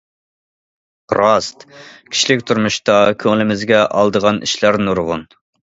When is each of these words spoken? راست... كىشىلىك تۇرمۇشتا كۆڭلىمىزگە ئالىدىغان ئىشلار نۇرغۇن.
راست... 1.17 1.65
كىشىلىك 2.09 2.43
تۇرمۇشتا 2.49 2.97
كۆڭلىمىزگە 3.27 3.85
ئالىدىغان 3.85 4.43
ئىشلار 4.49 4.83
نۇرغۇن. 4.89 5.31